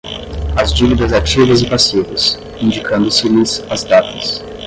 as 0.57 0.73
dívidas 0.73 1.13
ativas 1.13 1.61
e 1.61 1.69
passivas, 1.69 2.39
indicando-se-lhes 2.59 3.63
as 3.69 3.83
datas 3.83 4.43